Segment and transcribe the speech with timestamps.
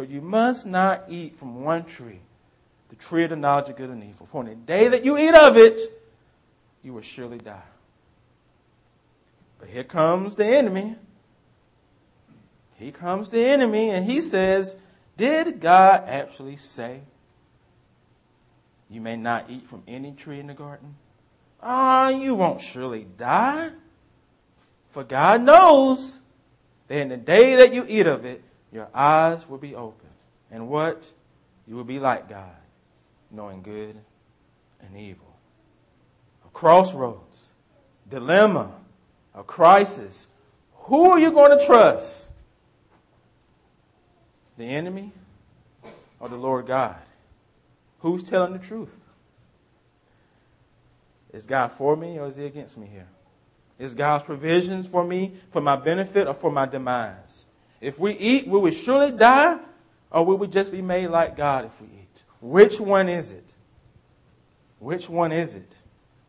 [0.00, 2.20] But you must not eat from one tree,
[2.88, 4.26] the tree of the knowledge of good and evil.
[4.32, 5.78] For on the day that you eat of it,
[6.82, 7.60] you will surely die.
[9.58, 10.96] But here comes the enemy.
[12.78, 14.74] Here comes the enemy, and he says,
[15.18, 17.02] Did God actually say
[18.88, 20.94] you may not eat from any tree in the garden?
[21.62, 23.68] Ah, oh, you won't surely die.
[24.92, 26.20] For God knows
[26.88, 28.42] that in the day that you eat of it,
[28.72, 30.08] your eyes will be open.
[30.50, 31.12] And what?
[31.66, 32.56] You will be like God,
[33.30, 33.96] knowing good
[34.80, 35.36] and evil.
[36.44, 37.50] A crossroads,
[38.08, 38.72] dilemma,
[39.34, 40.26] a crisis.
[40.74, 42.32] Who are you going to trust?
[44.58, 45.12] The enemy
[46.18, 46.96] or the Lord God?
[48.00, 48.94] Who's telling the truth?
[51.32, 53.06] Is God for me or is he against me here?
[53.78, 57.46] Is God's provisions for me for my benefit or for my demise?
[57.80, 59.58] If we eat, will we surely die
[60.10, 62.24] or will we just be made like God if we eat?
[62.40, 63.44] Which one is it?
[64.78, 65.74] Which one is it?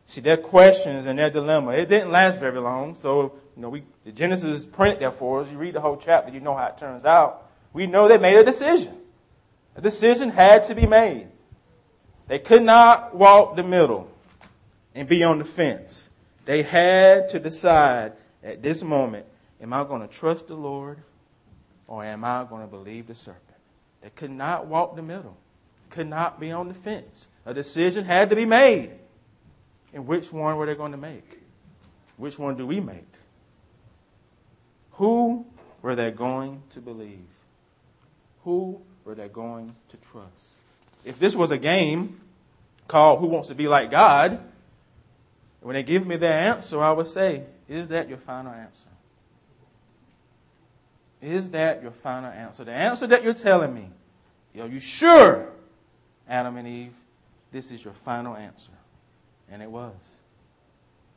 [0.06, 2.94] See, their questions and their dilemma, it didn't last very long.
[2.94, 5.50] So, you know, we, the Genesis is printed there for us.
[5.50, 7.50] You read the whole chapter, you know how it turns out.
[7.72, 8.94] We know they made a decision.
[9.76, 11.28] A decision had to be made.
[12.28, 14.10] They could not walk the middle
[14.94, 16.08] and be on the fence.
[16.44, 18.12] They had to decide
[18.42, 19.26] at this moment,
[19.60, 20.98] am I going to trust the Lord
[21.92, 23.42] or am I going to believe the serpent?
[24.00, 25.36] They could not walk the middle,
[25.90, 27.26] could not be on the fence.
[27.44, 28.92] A decision had to be made.
[29.92, 31.42] And which one were they going to make?
[32.16, 33.12] Which one do we make?
[34.92, 35.44] Who
[35.82, 37.26] were they going to believe?
[38.44, 40.30] Who were they going to trust?
[41.04, 42.22] If this was a game
[42.88, 44.40] called Who Wants to Be Like God,
[45.60, 48.91] when they give me their answer, I would say, Is that your final answer?
[51.22, 52.64] Is that your final answer?
[52.64, 53.88] The answer that you're telling me,
[54.60, 55.48] are you sure,
[56.28, 56.92] Adam and Eve,
[57.52, 58.72] this is your final answer?
[59.48, 59.94] And it was.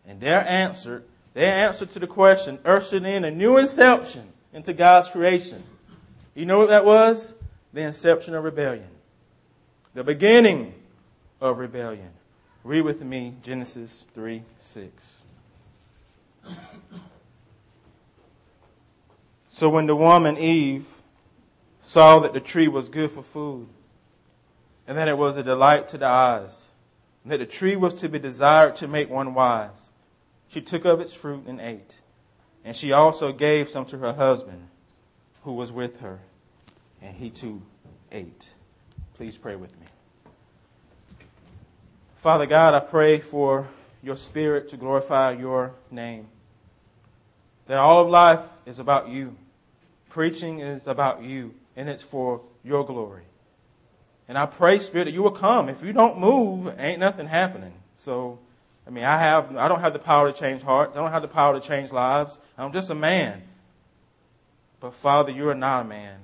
[0.07, 5.09] And their answer, their answer to the question ushered in a new inception into God's
[5.09, 5.63] creation.
[6.35, 7.33] You know what that was?
[7.73, 8.87] The inception of rebellion.
[9.95, 10.75] The beginning
[11.41, 12.09] of rebellion.
[12.63, 14.91] Read with me Genesis 3 6.
[19.55, 20.85] So when the woman Eve
[21.79, 23.69] saw that the tree was good for food,
[24.85, 26.67] and that it was a delight to the eyes,
[27.23, 29.91] and that the tree was to be desired to make one wise,
[30.49, 31.95] she took of its fruit and ate.
[32.65, 34.67] And she also gave some to her husband
[35.43, 36.19] who was with her,
[37.01, 37.61] and he too
[38.11, 38.53] ate.
[39.13, 39.87] Please pray with me.
[42.17, 43.69] Father God, I pray for
[44.03, 46.27] your spirit to glorify your name.
[47.67, 49.37] That all of life is about you.
[50.15, 53.23] Preaching is about you, and it's for your glory.
[54.29, 55.67] And I pray, Spirit, that you will come.
[55.67, 57.73] If you don't move, ain't nothing happening.
[57.97, 58.39] So,
[58.87, 60.95] I mean, I have, I don't have the power to change hearts.
[60.95, 62.39] I don't have the power to change lives.
[62.57, 63.41] I'm just a man.
[64.79, 66.17] But Father, you are not a man.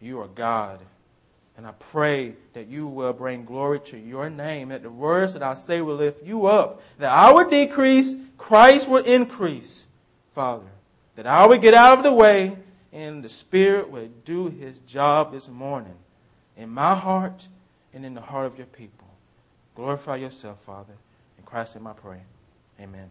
[0.00, 0.80] You are God.
[1.56, 5.44] And I pray that you will bring glory to your name, that the words that
[5.44, 9.84] I say will lift you up, that I would decrease, Christ would increase,
[10.34, 10.66] Father.
[11.14, 12.56] That I would get out of the way
[12.92, 15.96] and the Spirit will do his job this morning
[16.56, 17.48] in my heart
[17.92, 19.08] and in the heart of your people.
[19.74, 20.94] Glorify yourself, Father.
[21.38, 22.20] In Christ's name I pray.
[22.80, 23.10] Amen.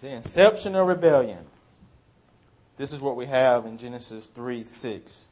[0.00, 1.46] The inception of rebellion.
[2.76, 5.26] This is what we have in Genesis 3 6.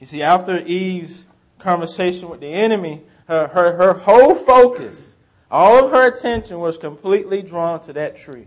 [0.00, 1.24] You see, after Eve's
[1.58, 5.16] conversation with the enemy, her, her, her whole focus,
[5.50, 8.46] all of her attention was completely drawn to that tree,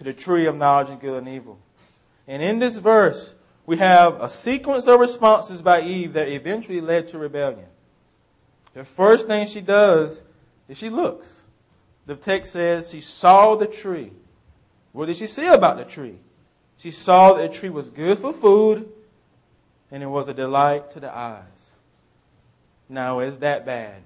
[0.00, 1.58] to the tree of knowledge of good and evil.
[2.26, 3.34] And in this verse,
[3.66, 7.66] we have a sequence of responses by Eve that eventually led to rebellion.
[8.72, 10.22] The first thing she does
[10.68, 11.42] is she looks.
[12.06, 14.12] The text says she saw the tree.
[14.92, 16.18] What did she see about the tree?
[16.78, 18.90] She saw that the tree was good for food
[19.90, 21.42] and it was a delight to the eyes.
[22.88, 24.00] Now, is that bad?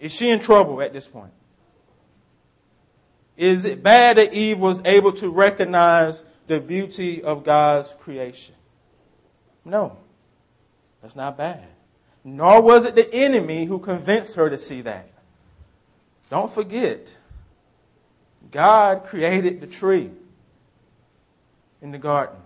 [0.00, 1.32] Is she in trouble at this point?
[3.36, 8.54] Is it bad that Eve was able to recognize the beauty of God's creation?
[9.64, 9.96] No,
[11.00, 11.64] that's not bad.
[12.24, 15.08] Nor was it the enemy who convinced her to see that.
[16.30, 17.16] Don't forget,
[18.50, 20.10] God created the tree
[21.80, 22.36] in the garden.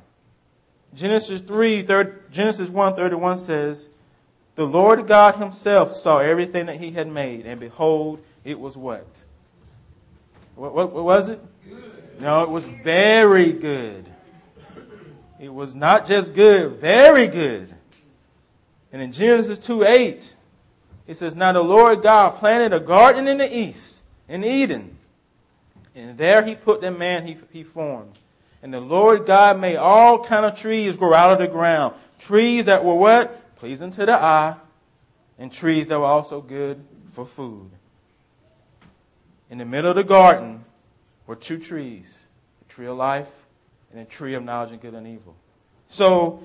[0.94, 3.88] Genesis 3, third, Genesis 1, 31 says,
[4.55, 9.06] The Lord God himself saw everything that he had made, and behold, it was what?
[10.56, 11.41] What, what, what was it?
[11.69, 12.20] Good.
[12.20, 14.11] No, it was very good.
[15.38, 17.73] It was not just good, very good.
[18.91, 20.35] And in Genesis 2 8,
[21.06, 23.97] it says, Now the Lord God planted a garden in the east,
[24.29, 24.97] in Eden.
[25.94, 28.19] And there he put the man he, he formed.
[28.62, 31.94] And the Lord God made all kind of trees grow out of the ground.
[32.19, 33.56] Trees that were what?
[33.56, 34.56] Pleasing to the eye.
[35.38, 36.82] And trees that were also good
[37.12, 37.70] for food.
[39.50, 40.64] In the middle of the garden
[41.26, 42.12] were two trees.
[42.60, 43.28] The tree of life
[43.93, 45.37] and the tree of knowledge of good and evil.
[45.88, 46.44] So,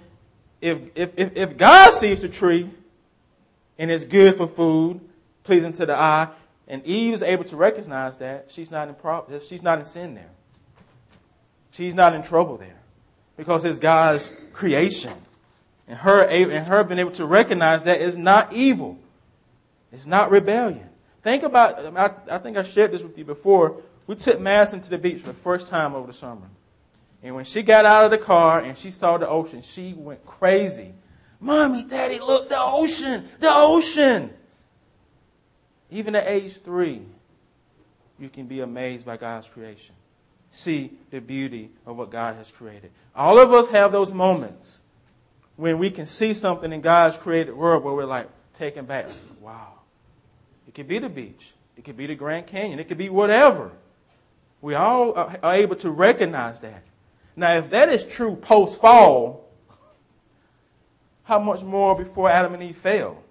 [0.62, 2.70] if, if, if, if God sees the tree
[3.80, 5.02] and it's good for food,
[5.44, 6.28] pleasing to the eye,
[6.68, 10.14] and Eve is able to recognize that, she's not in problem, she's not in sin
[10.14, 10.30] there.
[11.72, 12.80] She's not in trouble there.
[13.38, 15.14] Because it's God's creation.
[15.88, 19.00] And her, and her being able to recognize that it's not evil.
[19.92, 20.91] It's not rebellion.
[21.24, 23.82] Think about, I, I think I shared this with you before.
[24.08, 26.48] We took Madison to the beach for the first time over the summer.
[27.24, 30.26] And when she got out of the car and she saw the ocean, she went
[30.26, 30.94] crazy.
[31.40, 34.32] Mommy, daddy, look, the ocean, the ocean.
[35.92, 37.02] Even at age three,
[38.20, 39.96] you can be amazed by God's creation.
[40.50, 42.92] See the beauty of what God has created.
[43.16, 44.82] All of us have those moments
[45.56, 49.08] when we can see something in God's created world where we're like taken back.
[49.40, 49.81] Wow.
[50.72, 51.52] It could be the beach.
[51.76, 52.80] It could be the Grand Canyon.
[52.80, 53.72] It could be whatever.
[54.62, 56.84] We all are able to recognize that.
[57.36, 59.50] Now, if that is true post fall,
[61.24, 63.22] how much more before Adam and Eve fell?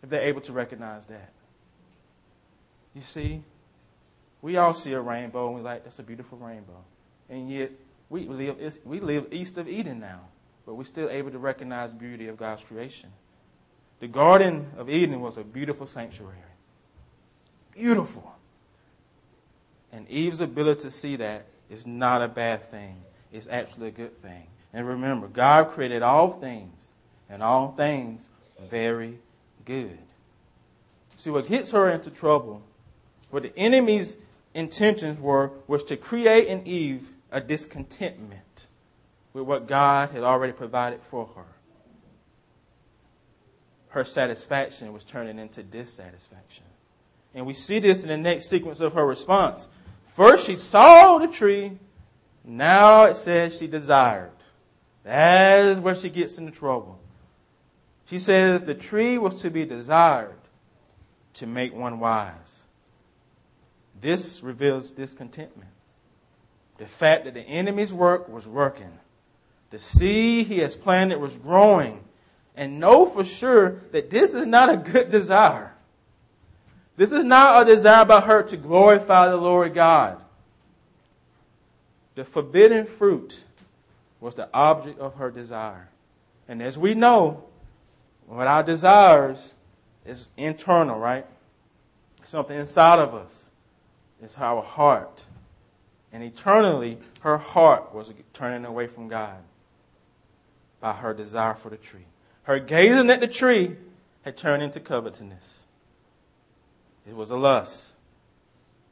[0.00, 1.32] If they're able to recognize that.
[2.94, 3.42] You see,
[4.42, 6.84] we all see a rainbow and we're like, that's a beautiful rainbow.
[7.28, 7.72] And yet,
[8.08, 10.20] we live, we live east of Eden now,
[10.66, 13.10] but we're still able to recognize the beauty of God's creation.
[14.00, 16.36] The Garden of Eden was a beautiful sanctuary.
[17.72, 18.34] Beautiful.
[19.92, 23.02] And Eve's ability to see that is not a bad thing.
[23.32, 24.46] It's actually a good thing.
[24.72, 26.88] And remember, God created all things,
[27.28, 28.28] and all things
[28.70, 29.18] very
[29.64, 29.98] good.
[31.16, 32.62] See, what gets her into trouble,
[33.30, 34.16] what the enemy's
[34.54, 38.66] intentions were, was to create in Eve a discontentment
[39.32, 41.44] with what God had already provided for her.
[43.90, 46.64] Her satisfaction was turning into dissatisfaction.
[47.34, 49.68] And we see this in the next sequence of her response.
[50.14, 51.78] First, she saw the tree.
[52.44, 54.30] Now it says she desired.
[55.04, 56.98] That is where she gets into trouble.
[58.06, 60.34] She says the tree was to be desired
[61.34, 62.62] to make one wise.
[64.00, 65.70] This reveals discontentment.
[66.78, 68.98] The fact that the enemy's work was working.
[69.70, 72.02] The seed he has planted was growing.
[72.56, 75.72] And know for sure that this is not a good desire.
[76.96, 80.20] This is not a desire by her to glorify the Lord God.
[82.14, 83.42] The forbidden fruit
[84.20, 85.88] was the object of her desire.
[86.46, 87.44] And as we know,
[88.26, 89.54] what our desires
[90.04, 91.26] is internal, right?
[92.24, 93.48] Something inside of us.
[94.22, 95.24] It's our heart.
[96.12, 99.38] And eternally, her heart was turning away from God
[100.80, 102.06] by her desire for the tree.
[102.50, 103.76] Her gazing at the tree
[104.22, 105.62] had turned into covetousness.
[107.08, 107.92] It was a lust.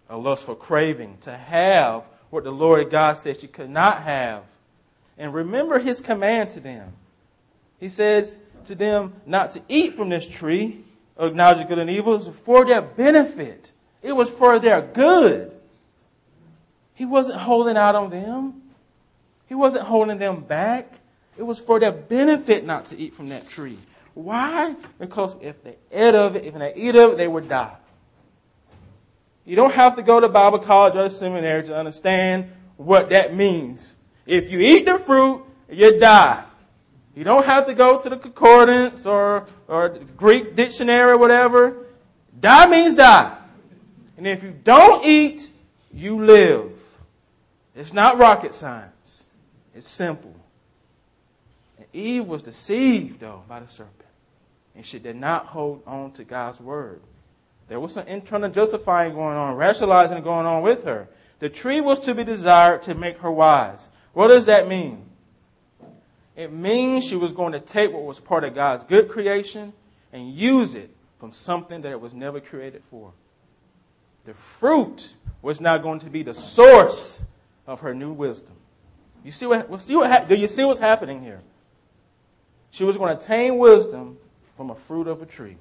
[0.09, 4.45] A lust for craving, to have what the Lord God said she could not have.
[5.19, 6.93] And remember his command to them.
[7.81, 10.85] He says to them not to eat from this tree
[11.17, 12.21] of knowledge of good and evil.
[12.21, 13.73] For their benefit.
[14.03, 15.51] It was for their good.
[16.95, 18.63] He wasn't holding out on them.
[19.49, 21.01] He wasn't holding them back.
[21.39, 23.79] It was for their benefit not to eat from that tree.
[24.15, 24.75] Why?
[24.99, 27.77] Because if they ate of it, if they eat of it, they would die.
[29.45, 33.35] You don't have to go to Bible college or the seminary to understand what that
[33.35, 33.95] means.
[34.27, 36.43] If you eat the fruit, you die.
[37.15, 41.87] You don't have to go to the concordance or, or Greek dictionary or whatever.
[42.39, 43.37] Die means die.
[44.17, 45.51] And if you don't eat,
[45.93, 46.73] you live.
[47.75, 49.25] It's not rocket science.
[49.75, 50.35] It's simple.
[51.93, 53.95] Eve was deceived, though, by the serpent.
[54.75, 57.01] And she did not hold on to God's word.
[57.69, 61.09] There was some internal justifying going on, rationalizing going on with her.
[61.39, 63.89] The tree was to be desired to make her wise.
[64.13, 65.05] What does that mean?
[66.37, 69.73] It means she was going to take what was part of God's good creation
[70.13, 73.13] and use it from something that it was never created for.
[74.25, 77.25] The fruit was now going to be the source
[77.67, 78.55] of her new wisdom.
[79.25, 81.41] You see what do you see what's happening here?
[82.71, 84.19] She was going to attain wisdom
[84.57, 85.57] from a fruit of a tree.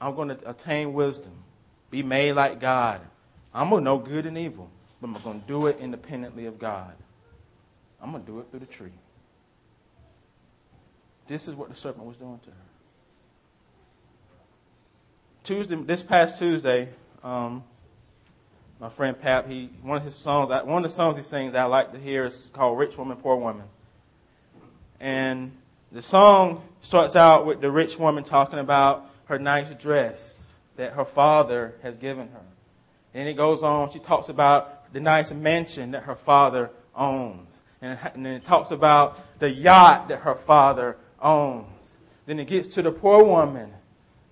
[0.00, 1.32] I'm going to attain wisdom,
[1.90, 3.00] be made like God.
[3.52, 4.70] I'm going to know good and evil.
[5.00, 6.92] but I'm going to do it independently of God.
[8.00, 8.92] I'm going to do it through the tree.
[11.26, 12.56] This is what the serpent was doing to her.
[15.44, 16.88] Tuesday, this past Tuesday,
[17.22, 17.64] um,
[18.80, 21.64] my friend Pap, he one of his songs, one of the songs he sings I
[21.64, 23.64] like to hear is called "Rich Woman, Poor Woman,"
[25.00, 25.52] and
[25.92, 31.04] the song starts out with the rich woman talking about her nice dress that her
[31.04, 32.44] father has given her,
[33.14, 33.90] and it goes on.
[33.90, 38.70] She talks about the nice mansion that her father owns, and, and then it talks
[38.70, 41.96] about the yacht that her father owns.
[42.26, 43.72] Then it gets to the poor woman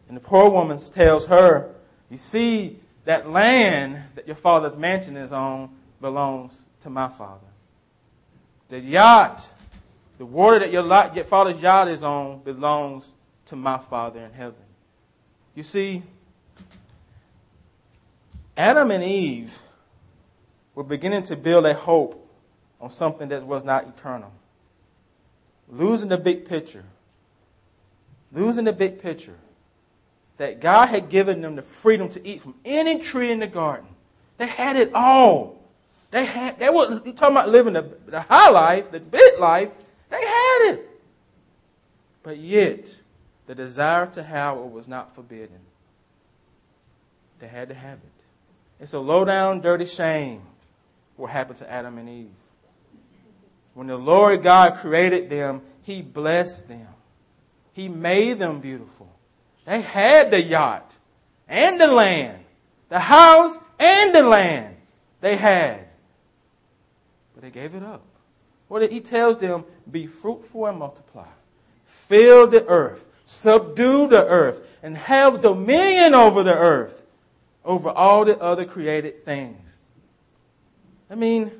[0.08, 1.74] and the poor woman tells her,
[2.10, 5.70] You see, that land that your father's mansion is on
[6.00, 7.46] belongs to my father.
[8.68, 9.52] The yacht,
[10.18, 13.10] the water that your, your father's yacht is on belongs
[13.46, 14.54] to my father in heaven.
[15.54, 16.02] You see,
[18.56, 19.58] Adam and Eve
[20.74, 22.22] were beginning to build a hope
[22.80, 24.32] on something that was not eternal.
[25.68, 26.84] Losing the big picture.
[28.32, 29.36] Losing the big picture
[30.36, 33.86] that God had given them the freedom to eat from any tree in the garden.
[34.38, 35.58] They had it all.
[36.10, 39.70] They had, they were talking about living the, the high life, the big life.
[40.56, 40.90] Had it.
[42.22, 42.94] But yet,
[43.46, 45.60] the desire to have it was not forbidden.
[47.38, 48.80] They had to have it.
[48.80, 50.42] It's a low down, dirty shame
[51.16, 52.30] what happened to Adam and Eve.
[53.74, 56.88] When the Lord God created them, He blessed them.
[57.72, 59.08] He made them beautiful.
[59.64, 60.96] They had the yacht
[61.48, 62.38] and the land,
[62.88, 64.76] the house and the land
[65.20, 65.86] they had.
[67.34, 68.02] But they gave it up.
[68.68, 71.28] What he tells them, be fruitful and multiply.
[71.86, 77.02] Fill the earth, subdue the earth, and have dominion over the earth,
[77.64, 79.76] over all the other created things.
[81.10, 81.50] I mean,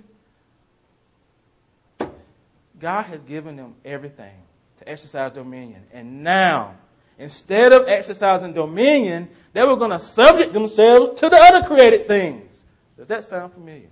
[2.81, 4.35] God has given them everything
[4.79, 5.83] to exercise dominion.
[5.93, 6.75] And now,
[7.19, 12.63] Instead of exercising dominion, they were going to subject themselves to the other created things.
[12.99, 13.89] Does that sound familiar?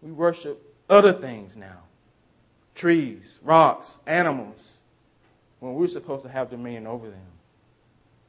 [0.00, 1.82] We worship other things now
[2.74, 4.78] trees, rocks, animals,
[5.58, 7.26] when we're supposed to have dominion over them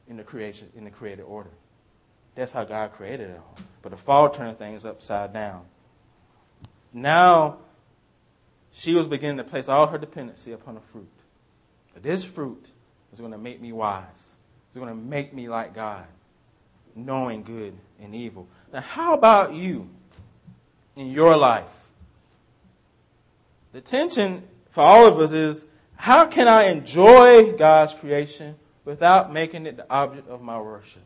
[0.08, 1.50] in the creation, in the created order.
[2.34, 3.56] That's how God created it all.
[3.80, 5.62] But the fall turned things upside down.
[6.92, 7.58] Now,
[8.72, 11.08] she was beginning to place all her dependency upon the fruit.
[12.02, 12.66] This fruit
[13.12, 14.04] is going to make me wise.
[14.14, 16.06] It's going to make me like God,
[16.96, 18.48] knowing good and evil.
[18.72, 19.88] Now, how about you
[20.96, 21.79] in your life?
[23.72, 25.64] The tension for all of us is
[25.96, 31.02] how can I enjoy God's creation without making it the object of my worship?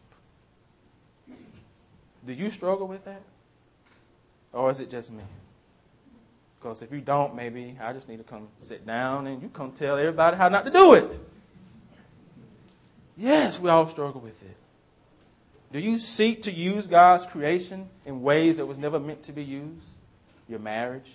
[2.27, 3.21] Do you struggle with that?
[4.53, 5.25] Or is it just me?
[6.59, 9.73] Because if you don't, maybe I just need to come sit down and you come
[9.73, 11.21] tell everybody how not to do it.
[13.17, 14.57] Yes, we all struggle with it.
[15.73, 19.43] Do you seek to use God's creation in ways that was never meant to be
[19.43, 19.87] used?
[20.49, 21.11] Your marriage,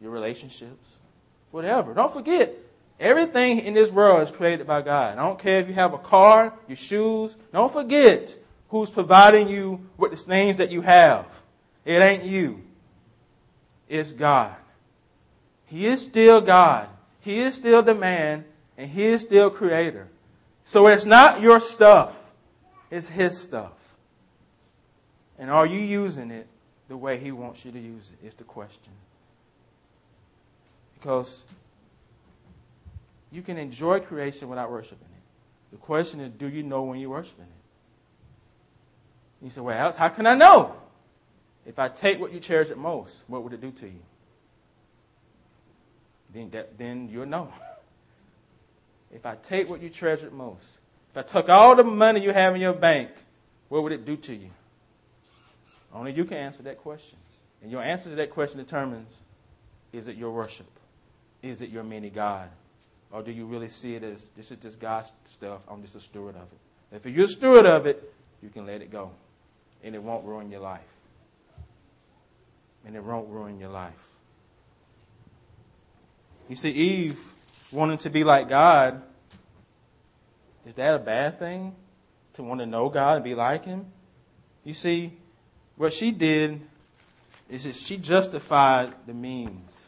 [0.00, 0.98] your relationships,
[1.50, 1.94] whatever.
[1.94, 2.54] Don't forget,
[2.98, 5.18] everything in this world is created by God.
[5.18, 7.34] I don't care if you have a car, your shoes.
[7.52, 8.36] Don't forget
[8.68, 11.26] who's providing you with the things that you have.
[11.84, 12.62] It ain't you.
[13.88, 14.54] It's God.
[15.66, 16.88] He is still God.
[17.20, 18.44] He is still the man,
[18.76, 20.08] and He is still creator.
[20.64, 22.14] So it's not your stuff,
[22.90, 23.72] it's His stuff.
[25.38, 26.46] And are you using it
[26.88, 28.26] the way He wants you to use it?
[28.26, 28.92] Is the question.
[31.04, 31.42] Because
[33.30, 35.72] you can enjoy creation without worshiping it.
[35.72, 39.44] The question is, do you know when you're worshiping it?
[39.44, 40.74] You say, well, how can I know?
[41.66, 44.00] If I take what you cherish the most, what would it do to you?
[46.32, 47.52] Then, that, then you'll know.
[49.14, 50.78] if I take what you treasured most,
[51.10, 53.10] if I took all the money you have in your bank,
[53.68, 54.48] what would it do to you?
[55.92, 57.18] Only you can answer that question.
[57.62, 59.20] And your answer to that question determines
[59.92, 60.66] is it your worship?
[61.44, 62.48] Is it your mini God?
[63.12, 65.60] Or do you really see it as this is just God's stuff?
[65.68, 66.96] I'm just a steward of it.
[66.96, 69.10] If you're a steward of it, you can let it go.
[69.82, 70.80] And it won't ruin your life.
[72.86, 73.92] And it won't ruin your life.
[76.48, 77.20] You see, Eve
[77.70, 79.02] wanting to be like God,
[80.66, 81.76] is that a bad thing?
[82.34, 83.84] To want to know God and be like Him?
[84.64, 85.12] You see,
[85.76, 86.62] what she did
[87.50, 89.83] is that she justified the means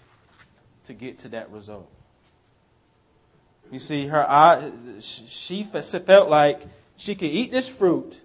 [0.87, 1.90] to get to that result.
[3.71, 6.62] You see, her eye, she felt like
[6.97, 8.21] she could eat this fruit,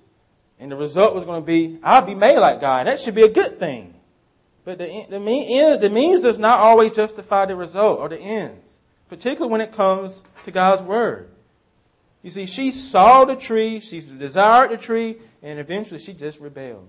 [0.60, 2.88] and the result was going to be, I'll be made like God.
[2.88, 3.96] That should be a good thing.
[4.64, 8.74] But the, the, mean, the means does not always justify the result or the ends,
[9.10, 11.30] particularly when it comes to God's word.
[12.22, 16.88] You see, she saw the tree, she desired the tree, and eventually she just rebelled.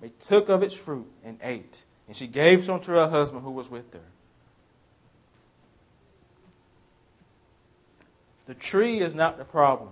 [0.00, 3.52] They took of its fruit and ate, and she gave some to her husband who
[3.52, 4.00] was with her.
[8.44, 9.88] The tree is not the problem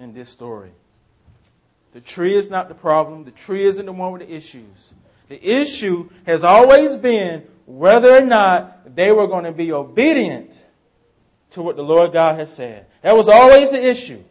[0.00, 0.72] in this story.
[1.92, 3.22] The tree is not the problem.
[3.22, 4.64] The tree isn't the one with the issues.
[5.28, 10.50] The issue has always been whether or not they were going to be obedient
[11.52, 12.86] to what the Lord God has said.
[13.02, 14.24] That was always the issue.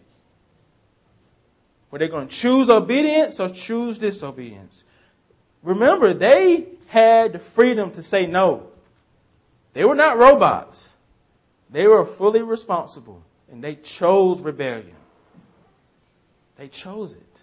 [1.91, 4.83] Were they going to choose obedience or choose disobedience?
[5.63, 8.67] Remember, they had the freedom to say no.
[9.73, 10.95] They were not robots.
[11.69, 14.95] They were fully responsible and they chose rebellion.
[16.57, 17.39] They chose it.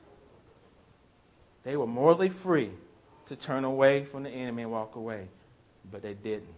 [1.63, 2.71] They were morally free
[3.27, 5.29] to turn away from the enemy and walk away,
[5.91, 6.55] but they didn't.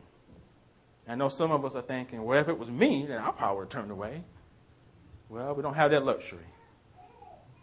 [1.07, 3.67] I know some of us are thinking, well, if it was me, then I probably
[3.67, 4.23] turned away.
[5.29, 6.39] Well, we don't have that luxury.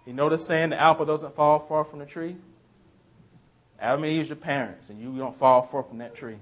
[0.06, 2.36] You notice saying the apple doesn't fall far from the tree?
[3.80, 6.38] Adam and Eve is your parents, and you don't fall far from that tree.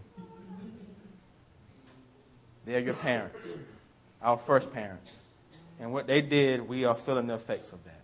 [2.65, 3.47] They're your parents,
[4.21, 5.11] our first parents.
[5.79, 7.99] And what they did, we are feeling the effects of that.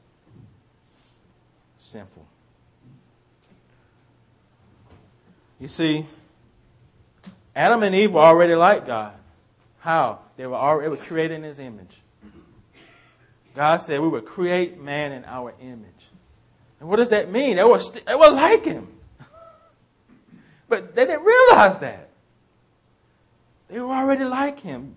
[1.79, 2.25] Sinful.
[5.59, 6.05] You see,
[7.55, 9.13] Adam and Eve were already like God.
[9.79, 10.19] How?
[10.37, 12.01] They were already created in his image.
[13.55, 15.89] God said we would create man in our image.
[16.79, 17.57] And what does that mean?
[17.57, 18.87] They were, st- they were like him.
[20.69, 22.09] But they didn't realize that.
[23.67, 24.95] They were already like him.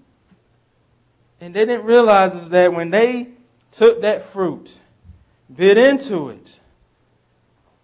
[1.40, 3.28] And they didn't realize is that when they
[3.72, 4.78] took that fruit,
[5.54, 6.60] bit into it,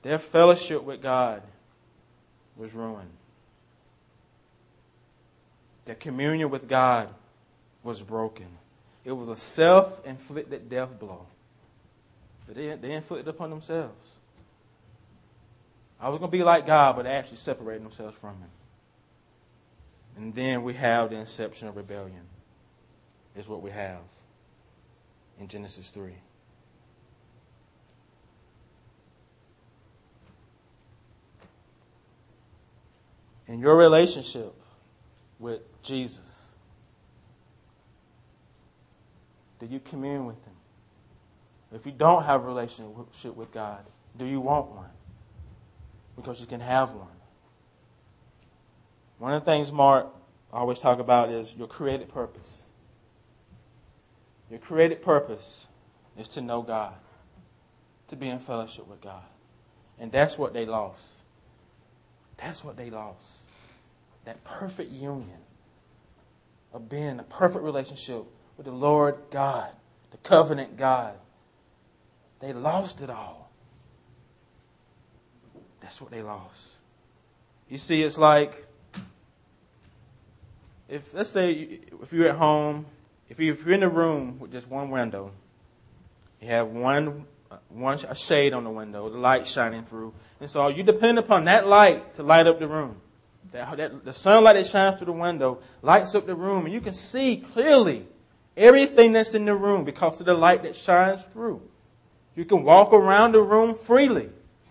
[0.02, 1.42] their fellowship with God
[2.56, 3.10] was ruined.
[5.84, 7.08] Their communion with God
[7.82, 8.46] was broken.
[9.04, 11.24] It was a self inflicted death blow
[12.46, 14.17] But they, they inflicted upon themselves.
[16.00, 18.50] I was going to be like God, but actually separating themselves from Him.
[20.16, 22.22] And then we have the inception of rebellion,
[23.36, 24.00] is what we have
[25.40, 26.12] in Genesis 3.
[33.48, 34.54] in your relationship
[35.38, 36.50] with Jesus?
[39.58, 40.54] Do you commune with Him?
[41.72, 43.80] If you don't have a relationship with God,
[44.16, 44.90] do you want one?
[46.18, 47.06] Because you can have one.
[49.18, 50.08] One of the things Mark
[50.52, 52.62] always talk about is your created purpose.
[54.50, 55.66] Your created purpose
[56.18, 56.94] is to know God,
[58.08, 59.22] to be in fellowship with God.
[59.98, 61.04] And that's what they lost.
[62.36, 63.22] That's what they lost
[64.28, 65.38] that perfect union
[66.74, 68.24] of being in a perfect relationship
[68.58, 69.70] with the Lord God,
[70.10, 71.14] the covenant God.
[72.40, 73.47] They lost it all.
[75.88, 76.72] That's what they lost.
[77.70, 78.66] You see, it's like
[80.86, 82.84] if let's say if you're at home,
[83.30, 85.30] if you're in a room with just one window,
[86.42, 87.24] you have one
[87.70, 91.46] one a shade on the window, the light shining through, and so you depend upon
[91.46, 93.00] that light to light up the room.
[93.52, 96.82] That, that, the sunlight that shines through the window lights up the room, and you
[96.82, 98.06] can see clearly
[98.58, 101.62] everything that's in the room because of the light that shines through.
[102.36, 104.28] You can walk around the room freely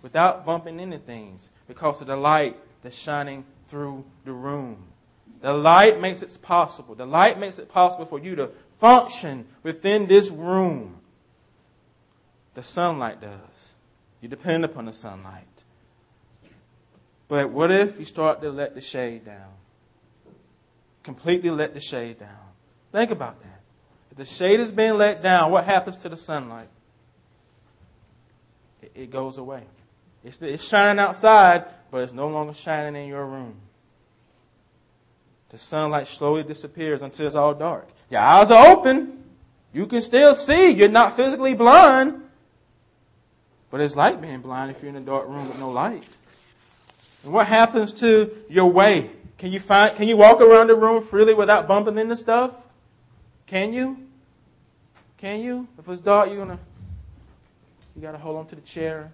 [0.08, 4.82] without bumping into things because of the light that's shining through the room.
[5.42, 6.96] The light makes it possible.
[6.96, 11.02] The light makes it possible for you to function within this room.
[12.54, 13.74] The sunlight does.
[14.22, 15.44] You depend upon the sunlight.
[17.28, 19.52] But what if you start to let the shade down?
[21.04, 22.48] Completely let the shade down.
[22.94, 23.60] Think about that.
[24.12, 26.70] If the shade is being let down, what happens to the sunlight?
[28.82, 29.64] It, it goes away.
[30.28, 33.56] It's, it's shining outside, but it's no longer shining in your room.
[35.50, 37.88] The sunlight slowly disappears until it's all dark.
[38.10, 39.24] Your eyes are open.
[39.72, 40.72] You can still see.
[40.72, 42.22] You're not physically blind.
[43.72, 46.04] But it's like being blind if you're in a dark room with no light.
[47.24, 49.10] And what happens to your way?
[49.38, 52.66] Can you find, can you walk around the room freely without bumping into stuff?
[53.46, 53.98] Can you?
[55.18, 55.70] Can you?
[55.80, 56.60] If it's dark, you're gonna,
[57.96, 59.14] you gotta hold on to the chair.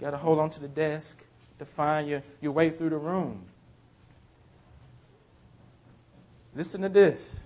[0.00, 1.18] You gotta hold on to the desk
[1.58, 3.44] to find your, your way through the room.
[6.54, 7.38] Listen to this.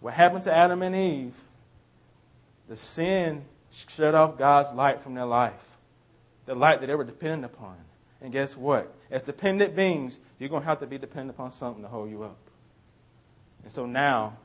[0.00, 1.34] What happened to Adam and Eve?
[2.68, 5.64] The sin shut off God's light from their life.
[6.44, 7.76] The light that they were dependent upon.
[8.20, 8.92] And guess what?
[9.10, 12.22] As dependent beings, you're going to have to be dependent upon something to hold you
[12.24, 12.36] up.
[13.62, 14.36] And so now,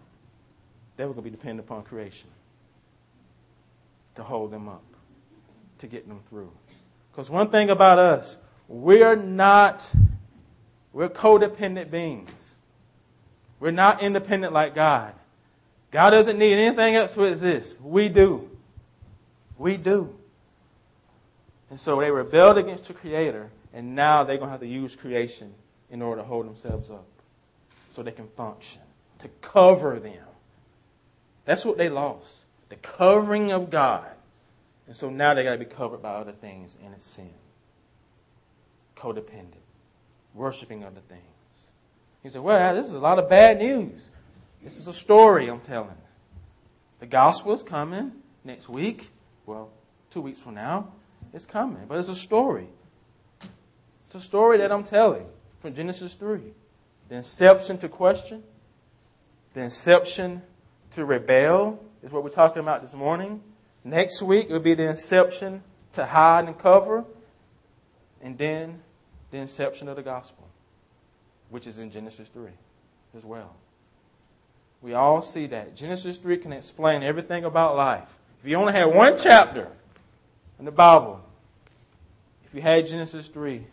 [0.96, 2.30] they were going to be dependent upon creation
[4.16, 4.84] to hold them up,
[5.80, 6.52] to get them through.
[7.16, 8.36] Because one thing about us,
[8.68, 9.90] we're not,
[10.92, 12.56] we're codependent beings.
[13.62, 15.14] We're not independent like God.
[15.92, 17.80] God doesn't need anything else to exist.
[17.82, 18.50] We do.
[19.58, 20.14] We do.
[21.70, 24.94] And so they rebelled against the Creator, and now they're going to have to use
[24.94, 25.54] creation
[25.90, 27.06] in order to hold themselves up
[27.94, 28.82] so they can function,
[29.20, 30.26] to cover them.
[31.46, 34.15] That's what they lost the covering of God.
[34.88, 37.32] And so now they got to be covered by other things, and it's sin.
[38.96, 39.56] Codependent,
[40.34, 41.22] worshiping other things.
[42.22, 44.10] He said, Well, this is a lot of bad news.
[44.64, 45.98] This is a story I'm telling.
[47.00, 48.12] The gospel is coming
[48.44, 49.12] next week.
[49.46, 49.70] Well,
[50.10, 50.92] two weeks from now.
[51.34, 51.86] It's coming.
[51.88, 52.68] But it's a story.
[54.06, 55.26] It's a story that I'm telling
[55.62, 56.40] from Genesis 3.
[57.10, 58.44] The inception to question,
[59.54, 60.42] the inception
[60.92, 63.42] to rebel is what we're talking about this morning.
[63.86, 65.62] Next week will be the inception
[65.94, 67.06] to hide and cover,
[68.20, 68.82] and then
[69.30, 70.48] the inception of the gospel,
[71.52, 72.50] which is in Genesis 3
[73.16, 73.56] as well.
[74.82, 75.76] We all see that.
[75.76, 78.10] Genesis 3 can explain everything about life.
[78.42, 79.72] If you only had one chapter
[80.58, 81.24] in the Bible,
[82.44, 83.66] if you had Genesis 3,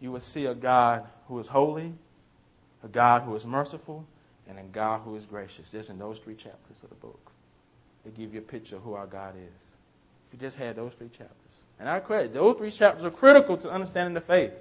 [0.00, 1.92] you would see a God who is holy,
[2.84, 4.04] a God who is merciful,
[4.48, 5.70] and a God who is gracious.
[5.70, 7.32] Just in those three chapters of the book.
[8.04, 9.72] They give you a picture of who our God is.
[10.28, 11.30] If you just had those three chapters.
[11.78, 14.52] And I credit, those three chapters are critical to understanding the faith.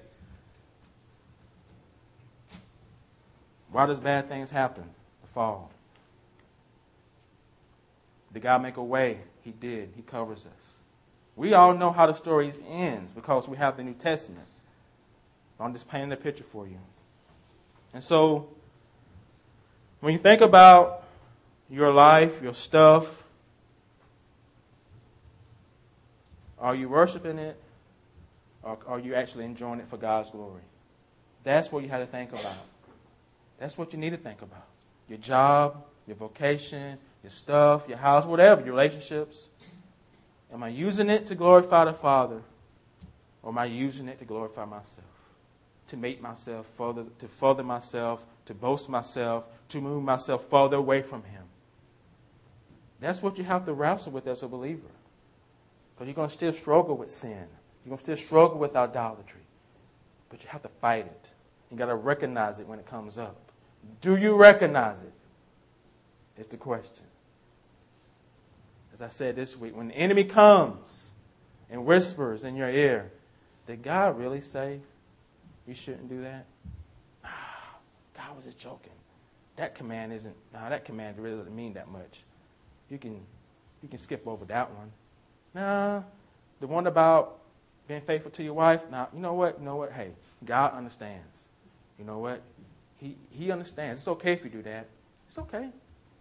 [3.71, 4.83] Why does bad things happen?
[5.21, 5.71] The fall.
[8.33, 9.19] Did God make a way?
[9.43, 9.89] He did.
[9.95, 10.63] He covers us.
[11.35, 14.45] We all know how the story ends because we have the New Testament.
[15.59, 16.77] I'm just painting a picture for you.
[17.93, 18.49] And so,
[19.99, 21.03] when you think about
[21.69, 23.22] your life, your stuff,
[26.63, 27.61] are you worshiping it
[28.63, 30.61] or are you actually enjoying it for God's glory?
[31.43, 32.55] That's what you have to think about.
[33.59, 34.65] That's what you need to think about.
[35.09, 39.49] Your job, your vocation, your stuff, your house, whatever, your relationships.
[40.53, 42.41] Am I using it to glorify the Father?
[43.41, 45.05] Or am I using it to glorify myself?
[45.89, 51.01] To make myself further, to further myself, to boast myself, to move myself further away
[51.01, 51.43] from Him.
[53.01, 54.87] That's what you have to wrestle with as a believer.
[55.93, 57.47] Because you're going to still struggle with sin.
[57.85, 59.41] You're going to still struggle with idolatry.
[60.29, 61.33] But you have to fight it.
[61.69, 63.35] You got to recognize it when it comes up.
[64.01, 65.13] Do you recognize it?
[66.37, 67.05] It's the question.
[68.93, 71.11] As I said this week, when the enemy comes
[71.69, 73.11] and whispers in your ear,
[73.67, 74.79] did God really say
[75.67, 76.45] you shouldn't do that?
[77.23, 77.75] Ah,
[78.15, 78.91] God was just joking.
[79.55, 82.23] That command isn't, no, that command really doesn't mean that much.
[82.89, 83.19] You can,
[83.81, 84.91] you can skip over that one.
[85.53, 86.01] Nah,
[86.59, 87.39] the one about
[87.87, 89.59] being faithful to your wife, now, you know what?
[89.59, 89.91] You know what?
[89.91, 90.11] Hey,
[90.45, 91.47] God understands.
[91.99, 92.41] You know what?
[92.99, 94.01] He, he understands.
[94.01, 94.87] It's okay if you do that.
[95.27, 95.69] It's okay.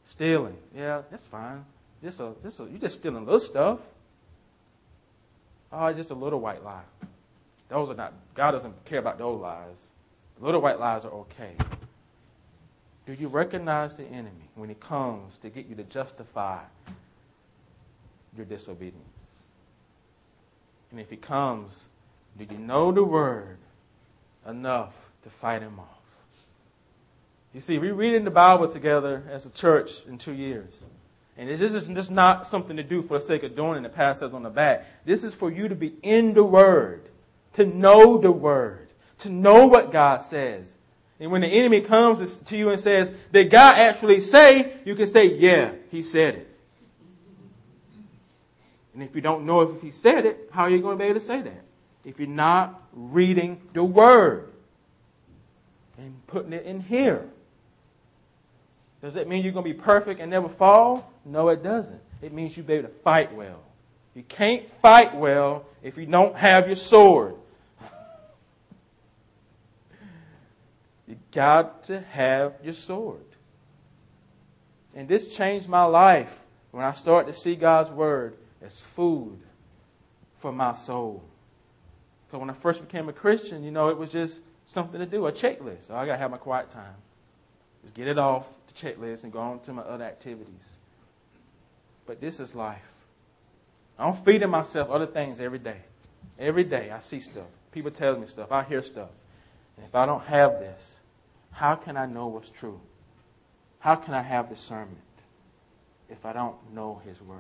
[0.05, 0.57] Stealing.
[0.75, 1.65] Yeah, that's fine.
[2.03, 3.79] Just a, just a, you're just stealing little stuff.
[5.73, 6.83] Oh, just a little white lie.
[7.69, 9.81] Those are not, God doesn't care about those lies.
[10.41, 11.55] Little white lies are okay.
[13.07, 16.61] Do you recognize the enemy when he comes to get you to justify
[18.37, 19.12] your disobedience?
[20.93, 21.85] And if he comes,
[22.39, 23.57] do you know the word
[24.47, 24.93] enough
[25.25, 25.89] to fight him off?
[27.55, 30.85] You see, we're reading the Bible together as a church in two years.
[31.37, 33.89] And this is just not something to do for the sake of doing and the
[33.89, 34.87] pass us on the back.
[35.07, 37.09] This is for you to be in the Word,
[37.55, 40.75] to know the Word, to know what God says.
[41.19, 44.75] And when the enemy comes to you and says, Did God actually say?
[44.85, 46.52] You can say, Yeah, He said it.
[48.95, 51.09] And if you don't know if He said it, how are you going to be
[51.09, 51.65] able to say that?
[52.05, 54.53] If you're not reading the Word
[55.99, 57.29] and putting it in here.
[59.03, 61.13] Does that mean you're going to be perfect and never fall?
[61.25, 62.01] No, it doesn't.
[62.21, 63.61] It means you'll be able to fight well.
[64.15, 67.35] You can't fight well if you don't have your sword.
[71.09, 73.21] You got to have your sword.
[74.95, 76.31] And this changed my life
[76.71, 79.39] when I started to see God's word as food
[80.39, 81.23] for my soul.
[82.27, 85.27] Because when I first became a Christian, you know, it was just something to do,
[85.27, 85.89] a checklist.
[85.89, 86.95] So I got to have my quiet time.
[87.83, 90.69] Just get it off the checklist and go on to my other activities.
[92.07, 92.81] But this is life.
[93.99, 95.79] I'm feeding myself other things every day.
[96.39, 97.47] Every day I see stuff.
[97.73, 98.51] People tell me stuff.
[98.51, 99.11] I hear stuff.
[99.77, 100.99] And if I don't have this,
[101.51, 102.81] how can I know what's true?
[103.79, 104.99] How can I have discernment
[106.09, 107.39] if I don't know His Word?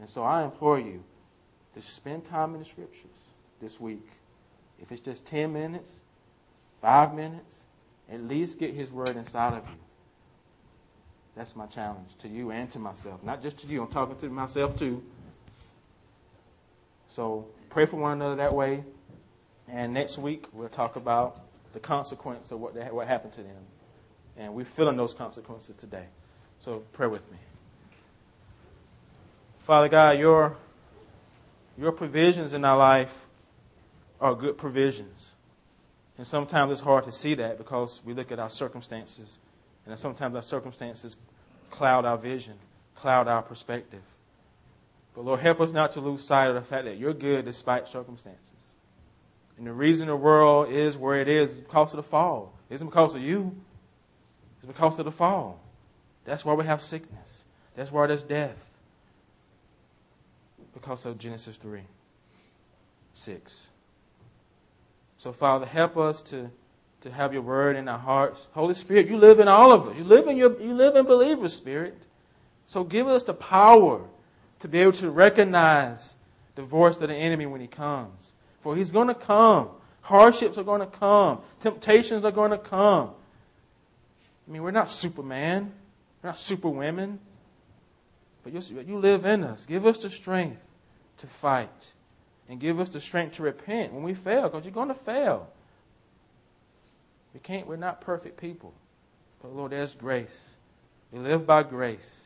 [0.00, 1.04] And so I implore you
[1.74, 3.04] to spend time in the Scriptures
[3.60, 4.08] this week.
[4.80, 6.00] If it's just 10 minutes,
[6.80, 7.64] five minutes,
[8.10, 9.76] at least get His Word inside of you.
[11.36, 13.22] That's my challenge to you and to myself.
[13.22, 15.02] Not just to you, I'm talking to myself too.
[17.08, 18.84] So pray for one another that way.
[19.68, 23.62] And next week, we'll talk about the consequence of what, they, what happened to them.
[24.36, 26.06] And we're feeling those consequences today.
[26.60, 27.38] So pray with me.
[29.70, 30.56] Father God, your,
[31.78, 33.16] your provisions in our life
[34.20, 35.36] are good provisions.
[36.18, 39.38] And sometimes it's hard to see that because we look at our circumstances.
[39.86, 41.16] And sometimes our circumstances
[41.70, 42.54] cloud our vision,
[42.96, 44.02] cloud our perspective.
[45.14, 47.86] But Lord, help us not to lose sight of the fact that you're good despite
[47.86, 48.40] circumstances.
[49.56, 52.54] And the reason the world is where it is is because of the fall.
[52.68, 53.54] It isn't because of you.
[54.56, 55.60] It's because of the fall.
[56.24, 57.44] That's why we have sickness.
[57.76, 58.69] That's why there's death.
[60.74, 61.80] Because of Genesis 3,
[63.14, 63.68] 6.
[65.18, 66.50] So, Father, help us to,
[67.02, 68.48] to have your word in our hearts.
[68.52, 69.96] Holy Spirit, you live in all of us.
[69.96, 72.06] You live in your you live in believers, Spirit.
[72.66, 74.00] So give us the power
[74.60, 76.14] to be able to recognize
[76.54, 78.32] the voice of the enemy when he comes.
[78.62, 79.70] For he's going to come.
[80.02, 81.40] Hardships are going to come.
[81.60, 83.10] Temptations are going to come.
[84.48, 85.72] I mean, we're not Superman.
[86.22, 87.18] We're not superwomen.
[88.42, 89.64] But you live in us.
[89.64, 90.60] Give us the strength
[91.18, 91.92] to fight.
[92.48, 95.48] And give us the strength to repent when we fail, because you're going to fail.
[97.32, 98.74] We can't, we're not perfect people.
[99.40, 100.50] But Lord, there's grace.
[101.12, 102.22] We live by grace.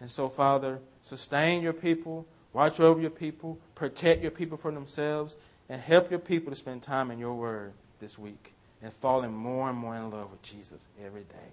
[0.00, 5.36] And so, Father, sustain your people, watch over your people, protect your people from themselves,
[5.68, 9.68] and help your people to spend time in your word this week and falling more
[9.68, 11.50] and more in love with Jesus every day.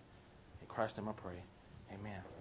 [0.62, 1.44] In Christ's name I pray.
[1.94, 2.41] Amen.